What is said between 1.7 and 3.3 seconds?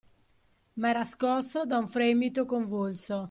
un fremito convulso.